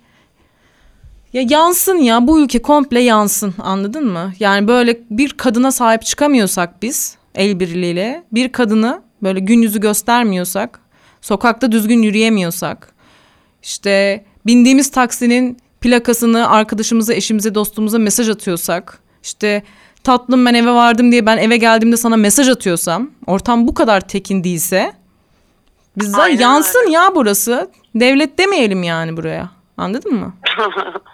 ya 1.34 1.42
yansın 1.48 1.96
ya 1.96 2.26
bu 2.26 2.40
ülke 2.40 2.62
komple 2.62 3.00
yansın 3.00 3.54
anladın 3.62 4.06
mı? 4.06 4.32
Yani 4.40 4.68
böyle 4.68 5.00
bir 5.10 5.30
kadına 5.30 5.72
sahip 5.72 6.02
çıkamıyorsak 6.02 6.82
biz 6.82 7.16
el 7.34 7.60
birliğiyle 7.60 8.24
bir 8.32 8.52
kadını 8.52 9.02
böyle 9.22 9.40
gün 9.40 9.62
yüzü 9.62 9.80
göstermiyorsak 9.80 10.80
sokakta 11.20 11.72
düzgün 11.72 12.02
yürüyemiyorsak 12.02 12.92
işte 13.62 14.24
bindiğimiz 14.46 14.90
taksinin 14.90 15.58
plakasını 15.80 16.50
arkadaşımıza, 16.50 17.14
eşimize, 17.14 17.54
dostumuza 17.54 17.98
mesaj 17.98 18.28
atıyorsak, 18.28 18.98
işte 19.22 19.62
tatlım 20.04 20.46
ben 20.46 20.54
eve 20.54 20.70
vardım 20.70 21.12
diye 21.12 21.26
ben 21.26 21.38
eve 21.38 21.56
geldiğimde 21.56 21.96
sana 21.96 22.16
mesaj 22.16 22.48
atıyorsam, 22.48 23.10
ortam 23.26 23.68
bu 23.68 23.74
kadar 23.74 24.00
tekin 24.00 24.44
değilse 24.44 24.92
bizden 25.96 26.28
yansın 26.28 26.80
öyle. 26.80 26.90
ya 26.90 27.14
burası. 27.14 27.70
Devlet 27.94 28.38
demeyelim 28.38 28.82
yani 28.82 29.16
buraya. 29.16 29.50
Anladın 29.76 30.14
mı? 30.14 30.34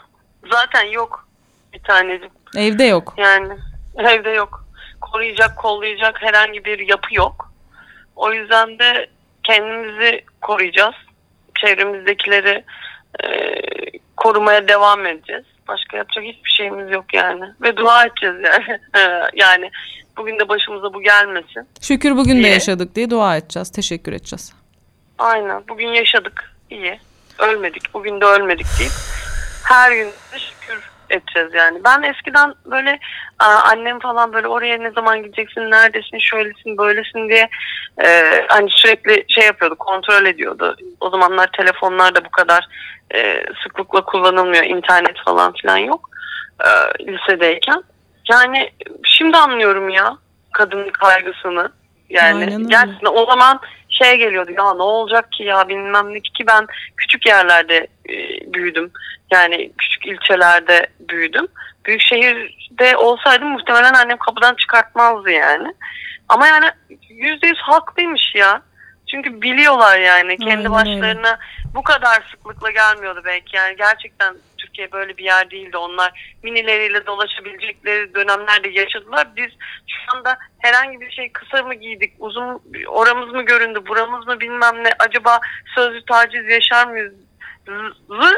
Zaten 0.50 0.84
yok 0.84 1.28
bir 1.72 1.78
tanecik. 1.82 2.30
Evde 2.56 2.84
yok. 2.84 3.14
Yani 3.16 3.56
Evde 3.98 4.30
yok. 4.30 4.64
Koruyacak, 5.00 5.56
kollayacak 5.56 6.22
herhangi 6.22 6.64
bir 6.64 6.78
yapı 6.88 7.14
yok. 7.14 7.52
O 8.16 8.32
yüzden 8.32 8.78
de 8.78 9.10
kendimizi 9.44 10.24
koruyacağız. 10.40 10.94
Çevremizdekileri 11.60 12.64
e, 13.24 13.28
korumaya 14.16 14.68
devam 14.68 15.06
edeceğiz. 15.06 15.44
Başka 15.68 15.96
yapacak 15.96 16.24
hiçbir 16.24 16.50
şeyimiz 16.50 16.90
yok 16.90 17.14
yani. 17.14 17.44
Ve 17.62 17.76
dua 17.76 18.06
edeceğiz 18.06 18.36
yani. 18.44 18.80
yani 19.34 19.70
bugün 20.16 20.38
de 20.38 20.48
başımıza 20.48 20.94
bu 20.94 21.02
gelmesin. 21.02 21.68
Şükür 21.80 22.16
bugün 22.16 22.36
de 22.38 22.42
Diye. 22.42 22.52
yaşadık 22.52 22.94
diye 22.94 23.10
dua 23.10 23.36
edeceğiz. 23.36 23.70
Teşekkür 23.72 24.12
edeceğiz. 24.12 24.52
Aynen. 25.18 25.62
Bugün 25.68 25.88
yaşadık. 25.88 26.54
İyi. 26.70 27.00
Ölmedik. 27.38 27.94
Bugün 27.94 28.20
de 28.20 28.24
ölmedik 28.24 28.66
deyip 28.78 28.92
her 29.70 29.92
gün 29.92 30.10
şükür 30.32 30.90
edeceğiz 31.10 31.54
yani. 31.54 31.84
Ben 31.84 32.02
eskiden 32.02 32.54
böyle 32.66 32.98
annem 33.38 33.98
falan 33.98 34.32
böyle 34.32 34.48
oraya 34.48 34.78
ne 34.78 34.90
zaman 34.90 35.22
gideceksin, 35.22 35.70
neredesin, 35.70 36.18
şöylesin, 36.18 36.78
böylesin 36.78 37.28
diye 37.28 37.48
e, 38.04 38.40
hani 38.48 38.70
sürekli 38.70 39.24
şey 39.28 39.46
yapıyordu, 39.46 39.74
kontrol 39.74 40.26
ediyordu. 40.26 40.76
O 41.00 41.10
zamanlar 41.10 41.50
telefonlar 41.56 42.14
da 42.14 42.24
bu 42.24 42.30
kadar 42.30 42.68
e, 43.14 43.44
sıklıkla 43.62 44.04
kullanılmıyor. 44.04 44.64
internet 44.64 45.16
falan 45.24 45.52
filan 45.52 45.76
yok. 45.76 46.10
E, 46.60 46.68
lisedeyken. 47.06 47.82
Yani 48.28 48.70
şimdi 49.04 49.36
anlıyorum 49.36 49.88
ya 49.88 50.16
kadın 50.52 50.88
kaygısını. 50.88 51.72
Yani 52.10 52.68
gerçekten 52.68 53.12
o 53.14 53.26
zaman 53.26 53.60
şey 53.90 54.16
geliyordu 54.16 54.50
ya 54.58 54.74
ne 54.74 54.82
olacak 54.82 55.32
ki 55.32 55.42
ya 55.42 55.68
bilmem 55.68 56.14
ne 56.14 56.20
ki 56.20 56.46
ben 56.46 56.66
küçük 56.96 57.26
yerlerde 57.26 57.86
e, 58.08 58.14
büyüdüm. 58.54 58.90
Yani 59.30 59.72
küçük 59.78 60.06
ilçelerde 60.06 60.86
büyüdüm. 61.00 61.46
Büyük 61.84 62.00
şehirde 62.00 62.96
olsaydım 62.96 63.48
muhtemelen 63.48 63.94
annem 63.94 64.18
kapıdan 64.18 64.54
çıkartmazdı 64.54 65.30
yani. 65.30 65.74
Ama 66.28 66.46
yani 66.46 66.66
yüzde 67.08 67.46
yüz 67.46 67.58
haklıymış 67.58 68.34
ya. 68.34 68.62
Çünkü 69.10 69.42
biliyorlar 69.42 69.98
yani 69.98 70.38
kendi 70.38 70.70
başlarına 70.70 71.38
bu 71.74 71.82
kadar 71.82 72.22
sıklıkla 72.30 72.70
gelmiyordu 72.70 73.22
belki. 73.24 73.56
Yani 73.56 73.76
gerçekten 73.76 74.36
Türkiye 74.58 74.92
böyle 74.92 75.16
bir 75.16 75.24
yer 75.24 75.50
değildi. 75.50 75.76
Onlar 75.76 76.36
minileriyle 76.42 77.06
dolaşabilecekleri 77.06 78.14
dönemlerde 78.14 78.68
yaşadılar. 78.68 79.28
Biz 79.36 79.50
şu 79.86 80.16
anda 80.16 80.38
herhangi 80.58 81.00
bir 81.00 81.10
şey 81.10 81.32
kısa 81.32 81.62
mı 81.62 81.74
giydik, 81.74 82.12
uzun 82.18 82.62
oramız 82.86 83.34
mı 83.34 83.42
göründü, 83.42 83.80
buramız 83.88 84.26
mı 84.26 84.40
bilmem 84.40 84.84
ne, 84.84 84.90
acaba 84.98 85.40
sözlü 85.74 86.04
taciz 86.04 86.50
yaşar 86.50 86.86
mıyız? 86.86 87.12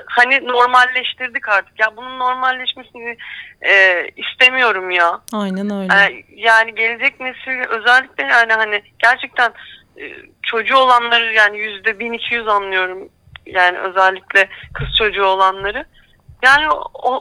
Hani 0.07 0.47
normalleştirdik 0.47 1.49
artık. 1.49 1.81
Ya 1.81 1.97
bunun 1.97 2.19
normalleşmesini 2.19 3.17
e, 3.63 4.05
istemiyorum 4.17 4.91
ya. 4.91 5.21
Aynen 5.33 5.71
öyle. 5.71 5.95
Ee, 5.95 6.25
yani 6.37 6.75
gelecek 6.75 7.21
nesil 7.21 7.69
özellikle 7.69 8.25
yani 8.25 8.53
hani 8.53 8.83
gerçekten 8.99 9.53
e, 10.01 10.03
çocuğu 10.43 10.77
olanları 10.77 11.33
yani 11.33 11.59
yüzde 11.59 11.99
1200 11.99 12.49
anlıyorum 12.49 13.09
yani 13.47 13.79
özellikle 13.79 14.49
kız 14.75 14.89
çocuğu 14.99 15.25
olanları. 15.25 15.85
Yani 16.43 16.69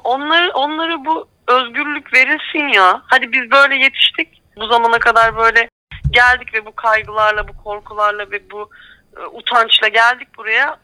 onları 0.03 0.51
onları 0.51 1.05
bu 1.05 1.27
özgürlük 1.47 2.13
verilsin 2.13 2.67
ya. 2.73 3.01
Hadi 3.05 3.31
biz 3.31 3.51
böyle 3.51 3.75
yetiştik. 3.75 4.41
Bu 4.55 4.67
zamana 4.67 4.99
kadar 4.99 5.37
böyle 5.37 5.69
geldik 6.11 6.53
ve 6.53 6.65
bu 6.65 6.75
kaygılarla 6.75 7.47
bu 7.47 7.63
korkularla 7.63 8.31
ve 8.31 8.51
bu 8.51 8.69
e, 9.17 9.25
utançla 9.25 9.87
geldik 9.87 10.27
buraya. 10.37 10.77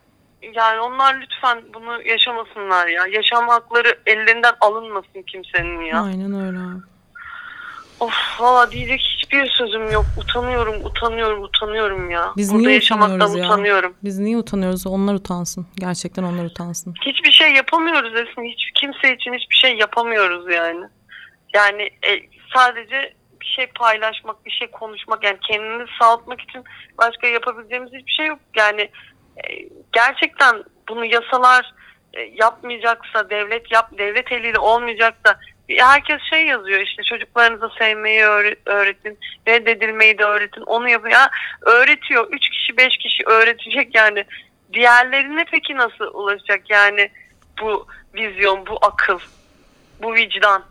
Yani 0.54 0.80
onlar 0.80 1.22
lütfen 1.22 1.62
bunu 1.74 2.02
yaşamasınlar 2.02 2.88
ya. 2.88 3.08
Yaşam 3.08 3.48
hakları 3.48 4.00
ellerinden 4.06 4.54
alınmasın 4.62 5.22
kimsenin 5.28 5.82
ya. 5.82 6.04
Aynen 6.04 6.34
öyle. 6.34 6.58
Of 8.00 8.14
valla 8.40 8.72
diyecek 8.72 9.02
hiçbir 9.02 9.50
sözüm 9.50 9.92
yok. 9.92 10.06
Utanıyorum, 10.18 10.86
utanıyorum, 10.86 11.44
utanıyorum 11.44 12.10
ya. 12.12 12.34
Biz 12.38 12.50
Burada 12.54 12.62
niye 12.62 12.74
yaşamaktan 12.74 13.16
utanıyoruz 13.16 13.40
ya? 13.40 13.46
utanıyorum. 13.46 13.96
Biz 14.04 14.20
niye 14.20 14.38
utanıyoruz? 14.38 14.88
Onlar 14.88 15.14
utansın. 15.14 15.68
Gerçekten 15.76 16.24
onlar 16.24 16.46
utansın. 16.46 16.94
Hiçbir 17.02 17.32
şey 17.32 17.54
yapamıyoruz 17.54 18.16
Esin. 18.16 18.44
Hiç 18.44 18.72
kimse 18.74 19.16
için 19.16 19.34
hiçbir 19.34 19.56
şey 19.56 19.78
yapamıyoruz 19.78 20.54
yani. 20.54 20.86
Yani 21.54 21.84
e, 21.84 22.12
sadece 22.56 23.14
bir 23.42 23.46
şey 23.46 23.68
paylaşmak, 23.68 24.46
bir 24.46 24.52
şey 24.52 24.72
konuşmak 24.72 25.24
yani 25.24 25.38
kendimizi 25.48 25.92
sağaltmak 26.02 26.42
için 26.42 26.64
başka 26.98 27.28
yapabileceğimiz 27.28 27.94
hiçbir 27.94 28.12
şey 28.12 28.26
yok. 28.26 28.40
Yani 28.56 28.82
e, 29.38 29.70
gerçekten 29.92 30.64
bunu 30.90 31.06
yasalar 31.06 31.74
e, 32.14 32.22
yapmayacaksa, 32.22 33.30
devlet 33.30 33.72
yap 33.72 33.90
devlet 33.98 34.32
eliyle 34.32 34.60
olmayacaksa 34.60 35.40
herkes 35.70 36.22
şey 36.30 36.46
yazıyor 36.46 36.80
işte 36.82 37.04
çocuklarınıza 37.04 37.70
sevmeyi 37.80 38.22
öğre- 38.22 38.56
öğretin, 38.66 39.20
reddedilmeyi 39.48 40.18
de 40.18 40.24
öğretin. 40.24 40.62
Onu 40.62 40.90
yapıyor. 40.90 41.14
Ya, 41.14 41.30
öğretiyor. 41.62 42.28
Üç 42.32 42.50
kişi, 42.50 42.78
beş 42.78 42.98
kişi 42.98 43.24
öğretecek 43.26 43.96
yani. 43.96 44.26
Diğerlerine 44.74 45.46
peki 45.52 45.76
nasıl 45.76 46.14
ulaşacak 46.14 46.70
yani 46.70 47.12
bu 47.62 47.88
vizyon, 48.14 48.66
bu 48.66 48.78
akıl, 48.82 49.20
bu 50.02 50.14
vicdan? 50.16 50.64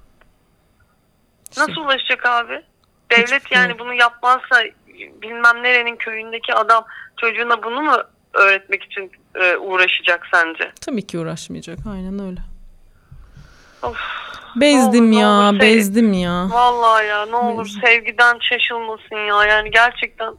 Nasıl 1.56 1.76
ulaşacak 1.80 2.26
abi? 2.26 2.62
Devlet 3.10 3.42
fikrim 3.42 3.58
yani 3.60 3.78
bunu 3.78 3.94
yapmazsa 3.94 4.62
bilmem 5.22 5.62
nerenin 5.62 5.96
köyündeki 5.96 6.54
adam 6.54 6.84
çocuğuna 7.20 7.62
bunu 7.62 7.82
mu 7.82 7.96
öğretmek 8.32 8.84
için 8.84 9.12
e, 9.34 9.56
uğraşacak 9.56 10.26
sence? 10.32 10.72
Tabii 10.86 11.06
ki 11.06 11.18
uğraşmayacak. 11.18 11.78
Aynen 11.92 12.18
öyle. 12.26 12.40
Of. 13.86 13.96
Bezdim 14.56 15.12
olur, 15.12 15.20
ya, 15.20 15.28
olur, 15.28 15.60
bezdim 15.60 16.12
ya. 16.12 16.46
Vallahi 16.50 17.06
ya 17.06 17.26
ne 17.26 17.36
olur 17.36 17.64
Neyse. 17.64 17.80
sevgiden 17.86 18.38
şaşılmasın 18.40 19.16
ya. 19.16 19.44
Yani 19.44 19.70
gerçekten 19.70 20.34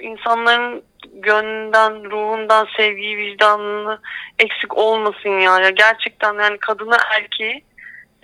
insanların 0.00 0.82
gönlünden, 1.12 2.10
ruhundan 2.10 2.68
sevgiyi, 2.76 3.16
vicdanını 3.16 3.98
eksik 4.38 4.78
olmasın 4.78 5.38
ya. 5.40 5.58
ya 5.58 5.70
gerçekten 5.70 6.34
yani 6.34 6.58
kadını 6.58 6.96
erkeği 7.14 7.64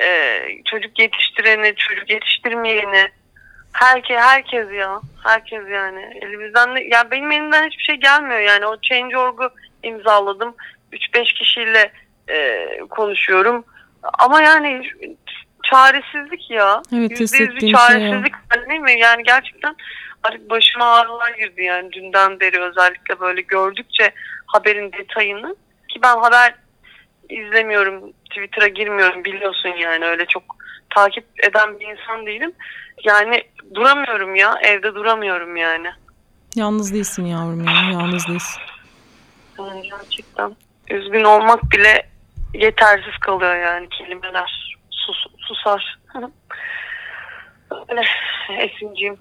e, 0.02 0.38
çocuk 0.64 0.98
yetiştireni, 0.98 1.74
çocuk 1.76 2.10
yetiştirmeyeni 2.10 3.10
herke 3.72 4.18
herkes 4.18 4.72
ya. 4.72 5.00
Herkes 5.24 5.62
yani. 5.70 6.18
Elimizden 6.22 6.76
de, 6.76 6.80
ya 6.80 7.10
benim 7.10 7.32
elimden 7.32 7.66
hiçbir 7.66 7.82
şey 7.82 7.96
gelmiyor 7.96 8.40
yani. 8.40 8.66
O 8.66 8.76
Change.org'u 8.80 9.50
imzaladım. 9.82 10.54
3-5 10.92 11.34
kişiyle 11.34 11.92
e, 12.28 12.66
konuşuyorum. 12.90 13.64
Ama 14.18 14.42
yani 14.42 14.82
çaresizlik 15.70 16.50
ya. 16.50 16.82
Evet, 16.94 17.10
Yüzde 17.10 17.22
yüz 17.22 17.32
bir 17.32 17.38
hissettiğim 17.38 17.76
şey 17.76 17.86
çaresizlik 17.86 18.34
var, 18.34 18.68
değil 18.68 18.80
mi? 18.80 18.98
Yani 19.00 19.22
gerçekten 19.22 19.76
artık 20.22 20.50
başıma 20.50 20.84
ağrılar 20.84 21.30
girdi 21.30 21.62
yani 21.62 21.92
dünden 21.92 22.40
beri 22.40 22.60
özellikle 22.60 23.20
böyle 23.20 23.40
gördükçe 23.40 24.12
haberin 24.46 24.92
detayını 24.92 25.56
ki 25.88 26.00
ben 26.02 26.16
haber 26.16 26.54
izlemiyorum 27.28 28.12
Twitter'a 28.30 28.68
girmiyorum 28.68 29.24
biliyorsun 29.24 29.68
yani 29.68 30.04
öyle 30.04 30.26
çok 30.26 30.42
takip 30.90 31.24
eden 31.48 31.80
bir 31.80 31.86
insan 31.86 32.26
değilim. 32.26 32.52
Yani 33.04 33.42
duramıyorum 33.74 34.34
ya 34.36 34.54
evde 34.62 34.94
duramıyorum 34.94 35.56
yani. 35.56 35.88
Yalnız 36.54 36.94
değilsin 36.94 37.24
yavrum 37.24 37.64
ya. 37.64 37.72
Yalnız 37.92 38.28
değilsin. 38.28 38.62
Yani 39.58 39.82
gerçekten 39.82 40.56
üzgün 40.90 41.24
olmak 41.24 41.62
bile 41.62 42.13
yetersiz 42.54 43.18
kalıyor 43.20 43.56
yani 43.56 43.88
kelimeler. 43.88 44.76
Sus, 44.90 45.16
susar. 45.38 45.98
Öyle 47.88 48.02
Esinciğim. 48.58 49.16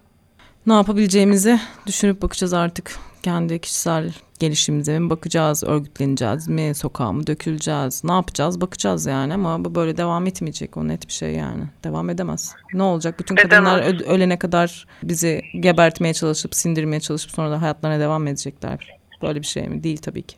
Ne 0.67 0.73
yapabileceğimizi 0.73 1.59
düşünüp 1.87 2.21
bakacağız 2.21 2.53
artık. 2.53 2.95
Kendi 3.23 3.61
kişisel 3.61 4.13
gelişimimize 4.39 4.99
mi 4.99 5.09
bakacağız, 5.09 5.63
örgütleneceğiz 5.63 6.47
mi, 6.47 6.75
sokağa 6.75 7.11
mı 7.11 7.27
döküleceğiz, 7.27 8.03
ne 8.03 8.11
yapacağız 8.11 8.61
bakacağız 8.61 9.05
yani 9.05 9.33
ama 9.33 9.65
bu 9.65 9.75
böyle 9.75 9.97
devam 9.97 10.27
etmeyecek 10.27 10.77
o 10.77 10.87
net 10.87 11.07
bir 11.07 11.13
şey 11.13 11.31
yani. 11.31 11.63
Devam 11.83 12.09
edemez. 12.09 12.55
Ne 12.73 12.83
olacak? 12.83 13.19
Bütün 13.19 13.35
kadınlar 13.35 13.83
Edemez. 13.83 14.01
ölene 14.01 14.39
kadar 14.39 14.85
bizi 15.03 15.41
gebertmeye 15.59 16.13
çalışıp, 16.13 16.55
sindirmeye 16.55 16.99
çalışıp 16.99 17.31
sonra 17.31 17.51
da 17.51 17.61
hayatlarına 17.61 17.99
devam 17.99 18.27
edecekler? 18.27 18.97
Böyle 19.21 19.41
bir 19.41 19.47
şey 19.47 19.67
mi? 19.67 19.83
Değil 19.83 19.97
tabii 19.97 20.23
ki. 20.23 20.35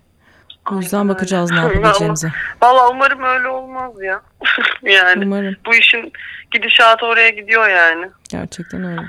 O 0.72 0.76
yüzden 0.76 0.98
Aynen 0.98 1.10
bakacağız 1.10 1.52
ne 1.52 1.58
yapabileceğimize. 1.62 2.32
Valla 2.62 2.90
umarım 2.90 3.24
öyle 3.24 3.48
olmaz 3.48 3.92
ya. 4.02 4.22
yani 4.82 5.26
Umarım. 5.26 5.56
bu 5.66 5.76
işin 5.76 6.14
gidişatı 6.52 7.06
oraya 7.06 7.30
gidiyor 7.30 7.70
yani. 7.70 8.10
Gerçekten 8.30 8.84
öyle. 8.84 9.02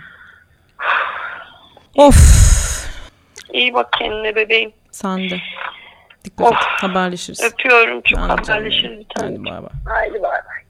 Of. 1.95 2.17
İyi 3.53 3.75
bak 3.75 3.93
kendine 3.99 4.35
bebeğim. 4.35 4.73
Sen 4.91 5.31
de. 5.31 5.41
Dikkat 6.25 6.47
Of. 6.47 6.53
et. 6.53 6.59
Haberleşiriz. 6.83 7.45
Öpüyorum 7.45 8.01
çok 8.03 8.19
Ben 8.19 8.29
haberleşiriz. 8.29 9.07
Hadi 9.19 9.45
bay 9.45 9.63
bay. 9.63 9.71
Haydi 9.89 10.15
bay 10.15 10.23
bay. 10.31 10.63